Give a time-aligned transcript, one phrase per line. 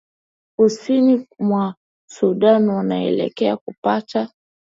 [0.59, 1.75] kusini mwa
[2.09, 4.29] sudan wanaelekea kupata